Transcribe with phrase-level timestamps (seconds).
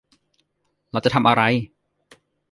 [0.91, 1.41] เราจะทำอะไร